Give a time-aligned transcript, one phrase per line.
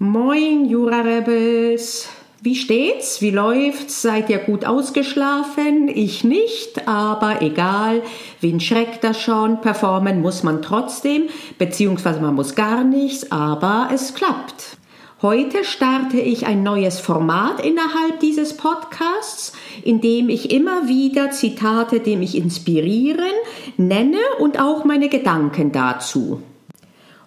[0.00, 2.08] Moin, Jura Rebels.
[2.40, 3.20] Wie steht's?
[3.20, 4.00] Wie läuft's?
[4.00, 5.88] Seid ihr gut ausgeschlafen?
[5.88, 8.02] Ich nicht, aber egal.
[8.40, 9.60] Wen schreckt das schon?
[9.60, 11.24] Performen muss man trotzdem,
[11.58, 14.76] beziehungsweise man muss gar nichts, aber es klappt.
[15.20, 19.52] Heute starte ich ein neues Format innerhalb dieses Podcasts,
[19.82, 23.34] in dem ich immer wieder Zitate, die mich inspirieren,
[23.76, 26.40] nenne und auch meine Gedanken dazu.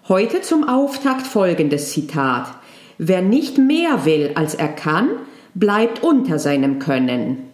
[0.07, 2.60] Heute zum Auftakt folgendes Zitat.
[3.03, 5.09] Wer nicht mehr will, als er kann,
[5.55, 7.49] bleibt unter seinem Können.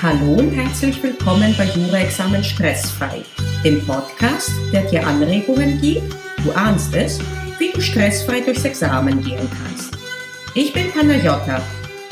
[0.00, 3.24] Hallo und herzlich willkommen bei Jura-Examen Stressfrei,
[3.62, 7.20] dem Podcast, der dir Anregungen gibt, du ahnst es,
[7.58, 9.94] wie du stressfrei durchs Examen gehen kannst.
[10.54, 11.60] Ich bin Panayota,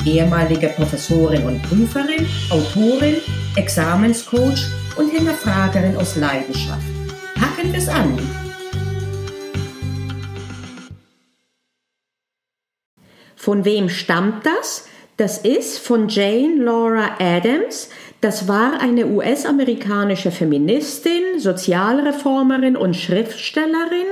[0.05, 3.15] ehemalige Professorin und Prüferin, Autorin,
[3.55, 6.85] Examenscoach und Hinterfragerin aus Leidenschaft.
[7.33, 8.15] Packen wir es an!
[13.43, 14.87] Von wem stammt das?
[15.17, 17.89] Das ist von Jane Laura Adams.
[18.21, 24.07] Das war eine US-amerikanische Feministin, Sozialreformerin und Schriftstellerin,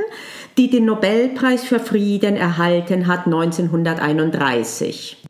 [0.58, 5.21] die den Nobelpreis für Frieden erhalten hat 1931.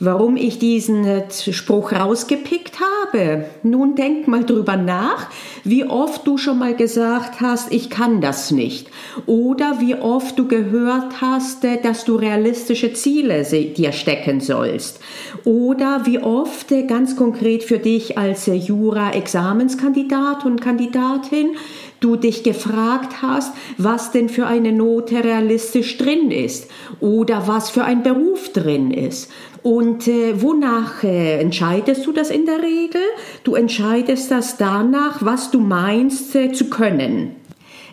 [0.00, 3.44] Warum ich diesen äh, Spruch rausgepickt habe?
[3.62, 5.30] Nun denk mal drüber nach,
[5.62, 8.88] wie oft du schon mal gesagt hast, ich kann das nicht.
[9.26, 14.98] Oder wie oft du gehört hast, äh, dass du realistische Ziele dir stecken sollst.
[15.44, 21.56] Oder wie oft äh, ganz konkret für dich als Jura-Examenskandidat und Kandidatin
[22.00, 26.68] du dich gefragt hast, was denn für eine Note realistisch drin ist
[27.00, 29.30] oder was für ein Beruf drin ist.
[29.62, 33.00] Und äh, wonach äh, entscheidest du das in der Regel?
[33.44, 37.36] Du entscheidest das danach, was du meinst äh, zu können.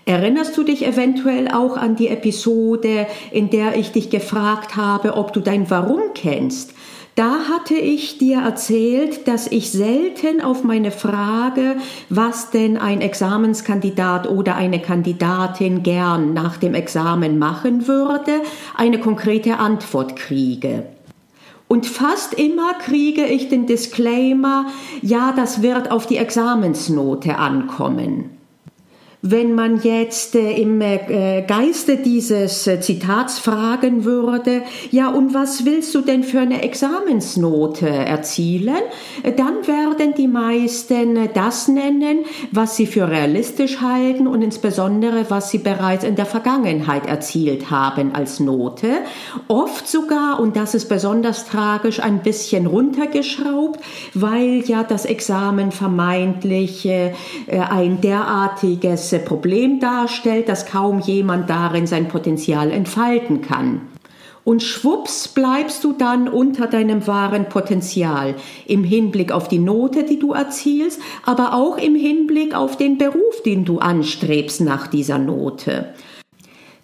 [0.05, 5.31] Erinnerst du dich eventuell auch an die Episode, in der ich dich gefragt habe, ob
[5.31, 6.73] du dein Warum kennst?
[7.21, 11.75] Da hatte ich dir erzählt, dass ich selten auf meine Frage,
[12.09, 18.41] was denn ein Examenskandidat oder eine Kandidatin gern nach dem Examen machen würde,
[18.75, 20.87] eine konkrete Antwort kriege.
[21.67, 24.65] Und fast immer kriege ich den Disclaimer,
[25.03, 28.40] ja, das wird auf die Examensnote ankommen.
[29.23, 35.63] Wenn man jetzt äh, im äh, Geiste dieses äh, Zitats fragen würde, ja, und was
[35.63, 38.81] willst du denn für eine Examensnote erzielen,
[39.23, 45.59] dann werden die meisten das nennen, was sie für realistisch halten und insbesondere, was sie
[45.59, 48.87] bereits in der Vergangenheit erzielt haben als Note.
[49.47, 53.79] Oft sogar, und das ist besonders tragisch, ein bisschen runtergeschraubt,
[54.15, 56.89] weil ja das Examen vermeintlich
[57.49, 63.81] ein derartiges Problem darstellt, dass kaum jemand darin sein Potenzial entfalten kann.
[64.43, 68.35] Und schwupps bleibst du dann unter deinem wahren Potenzial
[68.65, 73.43] im Hinblick auf die Note, die du erzielst, aber auch im Hinblick auf den Beruf,
[73.45, 75.93] den du anstrebst nach dieser Note.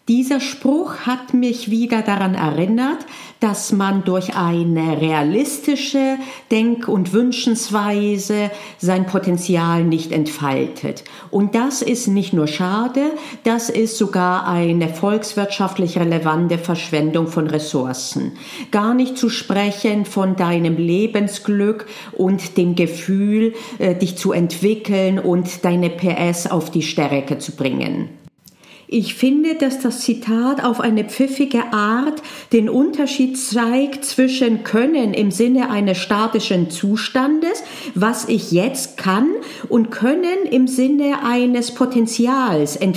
[0.08, 3.00] Dieser Spruch hat mich wieder daran erinnert,
[3.42, 6.16] dass man durch eine realistische
[6.50, 11.04] Denk- und Wünschensweise sein Potenzial nicht entfaltet.
[11.30, 13.02] Und das ist nicht nur schade,
[13.44, 18.32] das ist sogar eine volkswirtschaftlich relevante Verschwendung von Ressourcen.
[18.72, 25.66] Gar nicht zu sprechen von deinem Lebensglück und dem Gefühl, äh, dich zu entwickeln und
[25.66, 28.27] deine PS auf die Stärke zu bringen.
[28.90, 35.30] Ich finde, dass das Zitat auf eine pfiffige Art den Unterschied zeigt zwischen Können im
[35.30, 37.64] Sinne eines statischen Zustandes,
[37.96, 39.28] was ich jetzt kann,
[39.68, 42.94] und Können im Sinne eines Potenzials, im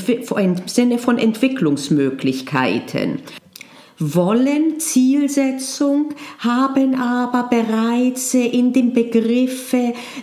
[0.66, 3.18] Sinne von Entwicklungsmöglichkeiten.
[4.02, 9.74] Wollen, Zielsetzung haben aber bereits in dem Begriff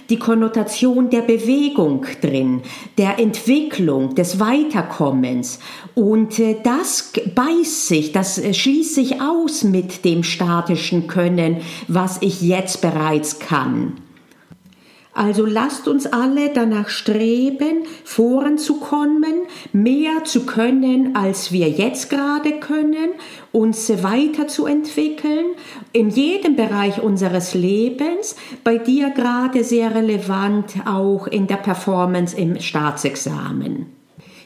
[0.09, 2.63] die Konnotation der Bewegung drin,
[2.97, 5.59] der Entwicklung, des Weiterkommens.
[5.93, 11.57] Und äh, das beißt sich, das äh, schließt sich aus mit dem statischen Können,
[11.87, 13.93] was ich jetzt bereits kann.
[15.17, 23.09] Also lasst uns alle danach streben, voranzukommen, mehr zu können, als wir jetzt gerade können,
[23.52, 25.55] uns weiterzuentwickeln,
[25.91, 32.59] in jedem Bereich unseres Lebens, bei dir gerade sehr relevant auch in der Performance im
[32.59, 33.97] Staatsexamen.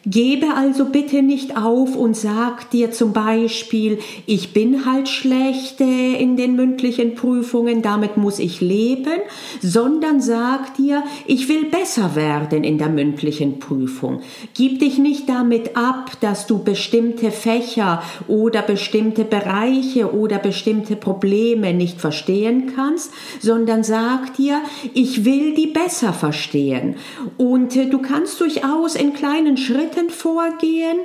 [0.05, 6.37] Gebe also bitte nicht auf und sag dir zum Beispiel, ich bin halt schlecht in
[6.37, 9.19] den mündlichen Prüfungen, damit muss ich leben,
[9.61, 14.21] sondern sag dir, ich will besser werden in der mündlichen Prüfung.
[14.55, 21.75] Gib dich nicht damit ab, dass du bestimmte Fächer oder bestimmte Bereiche oder bestimmte Probleme
[21.75, 24.61] nicht verstehen kannst, sondern sag dir,
[24.95, 26.95] ich will die besser verstehen.
[27.37, 30.99] Und äh, du kannst durchaus in kleinen Schritten Schritten vorgehen.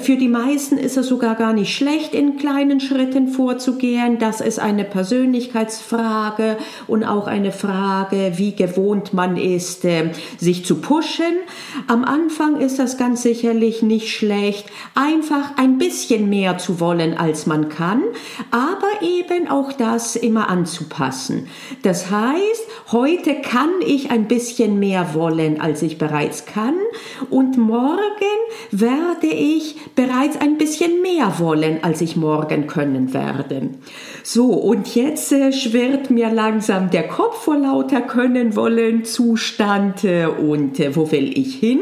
[0.00, 4.18] Für die meisten ist es sogar gar nicht schlecht, in kleinen Schritten vorzugehen.
[4.18, 6.56] Das ist eine Persönlichkeitsfrage
[6.86, 11.34] und auch eine Frage, wie gewohnt man ist, äh, sich zu pushen.
[11.88, 17.46] Am Anfang ist das ganz sicherlich nicht schlecht, einfach ein bisschen mehr zu wollen, als
[17.46, 18.02] man kann,
[18.50, 21.48] aber eben auch das immer anzupassen.
[21.82, 26.74] Das heißt, heute kann ich ein bisschen mehr wollen, als ich bereits kann
[27.30, 27.98] und morgen
[28.70, 33.70] werde ich bereits ein bisschen mehr wollen, als ich morgen können werde.
[34.22, 40.26] So, und jetzt äh, schwirrt mir langsam der Kopf vor lauter Können, Wollen, Zustand äh,
[40.26, 41.80] und äh, wo will ich hin?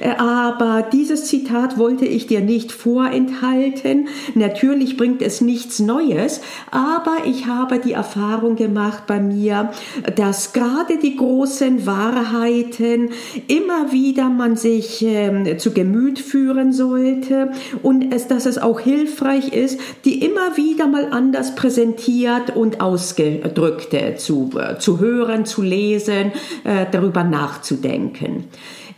[0.00, 4.08] Äh, aber dieses Zitat wollte ich dir nicht vorenthalten.
[4.34, 9.70] Natürlich bringt es nichts Neues, aber ich habe die Erfahrung gemacht bei mir,
[10.16, 13.10] dass gerade die großen Wahrheiten
[13.48, 17.50] immer wieder man sich äh, zu Gemüt führen sollte
[17.82, 23.96] und es, dass es auch hilfreich ist, die immer wieder mal anders präsentiert und ausgedrückt
[24.18, 26.30] zu, äh, zu hören, zu lesen,
[26.62, 28.44] äh, darüber nachzudenken.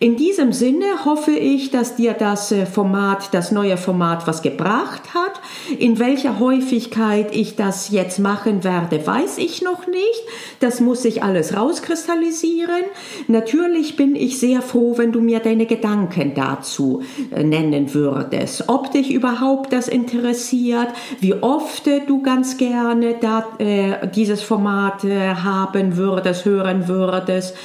[0.00, 5.12] In diesem Sinne hoffe ich, dass dir das äh, Format, das neue Format was gebracht
[5.12, 5.40] hat.
[5.76, 10.22] In welcher Häufigkeit ich das jetzt machen werde, weiß ich noch nicht.
[10.60, 12.84] Das muss sich alles rauskristallisieren.
[13.26, 17.02] Natürlich bin ich sehr froh, wenn du mir deine Gedanken dazu
[17.34, 18.68] äh, nennen würdest.
[18.68, 25.02] Ob dich überhaupt das interessiert, wie oft äh, du ganz gerne da, äh, dieses Format
[25.02, 27.56] äh, haben würdest, hören würdest.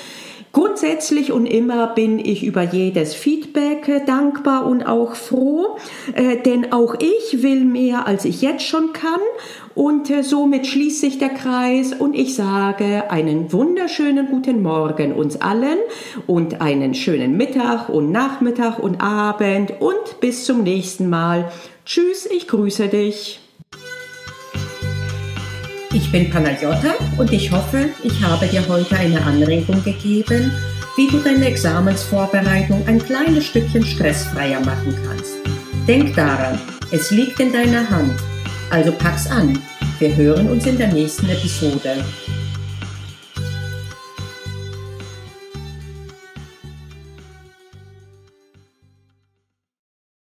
[0.53, 5.77] Grundsätzlich und immer bin ich über jedes Feedback dankbar und auch froh,
[6.13, 9.19] äh, denn auch ich will mehr, als ich jetzt schon kann
[9.73, 15.41] und äh, somit schließt sich der Kreis und ich sage einen wunderschönen guten Morgen uns
[15.41, 15.79] allen
[16.27, 21.51] und einen schönen Mittag und Nachmittag und Abend und bis zum nächsten Mal.
[21.83, 23.42] Tschüss, ich grüße dich.
[25.93, 30.51] Ich bin Panagiotta und ich hoffe, ich habe dir heute eine Anregung gegeben,
[30.97, 35.35] wie du deine Examensvorbereitung ein kleines Stückchen stressfreier machen kannst.
[35.87, 36.59] Denk daran,
[36.89, 38.13] es liegt in deiner Hand.
[38.71, 39.59] Also pack's an.
[39.99, 42.03] Wir hören uns in der nächsten Episode.